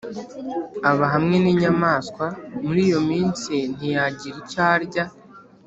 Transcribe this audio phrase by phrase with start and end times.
[0.89, 2.25] aba hamwe n’inyamaswa.”
[2.65, 5.05] “Mur’iyo minsi ntiyagira icyo arya